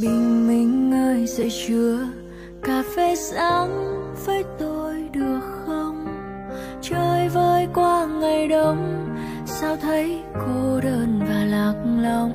[0.00, 1.98] bình minh ơi dậy chưa
[2.62, 6.06] cà phê sáng với tôi được không?
[6.82, 9.08] Chơi vơi qua ngày đông,
[9.46, 12.32] sao thấy cô đơn và lạc lõng?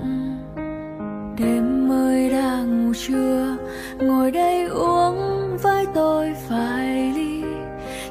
[1.38, 3.58] Đêm mới đang ngủ chưa
[4.00, 5.18] ngồi đây uống
[5.64, 7.44] với tôi vài ly.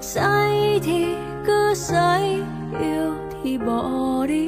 [0.00, 1.06] Say thì
[1.46, 2.42] cứ say,
[2.80, 4.46] yêu thì bỏ đi.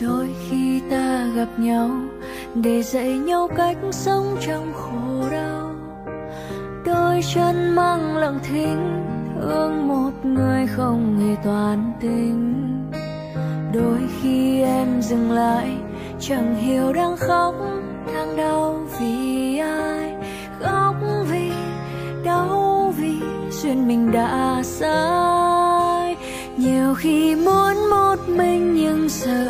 [0.00, 1.90] Đôi khi ta gặp nhau
[2.54, 5.74] để dạy nhau cách sống trong khổ đau.
[6.84, 9.04] Đôi chân mang lặng thinh
[9.40, 12.54] thương một người không hề toàn tình.
[13.74, 15.76] Đôi khi em dừng lại,
[16.20, 17.54] chẳng hiểu đang khóc,
[18.14, 20.14] đang đau vì ai.
[20.60, 20.94] Khóc
[21.30, 21.50] vì,
[22.24, 26.16] đau vì duyên mình đã sai.
[26.56, 29.43] Nhiều khi muốn một mình nhưng giờ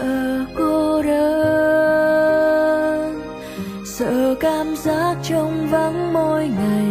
[3.99, 6.87] sợ cảm giác trong vắng mỗi ngày,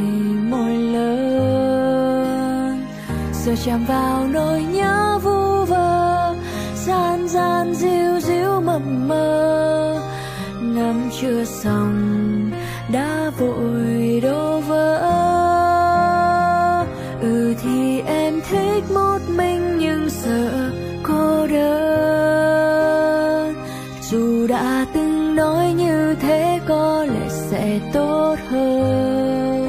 [0.49, 2.85] mỗi lớn.
[3.33, 6.35] sợ chạm vào nỗi nhớ vu vơ
[6.75, 10.01] gian gian diu diu mập mơ
[10.61, 12.51] ngắm chưa xong,
[12.91, 14.99] đã vội đổ vỡ.
[17.21, 20.71] Ừ thì em thích một mình nhưng sợ
[21.03, 21.73] cô đơn.
[24.01, 25.73] Dù đã từng nói
[26.13, 29.67] như thế có lẽ sẽ tốt hơn.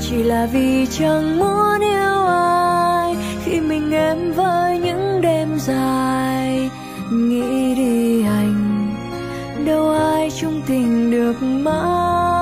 [0.00, 6.70] Chỉ là vì chẳng muốn yêu ai, khi mình em với những đêm dài,
[7.12, 8.86] nghĩ đi anh
[9.66, 12.39] đâu ai chung tình được mãi.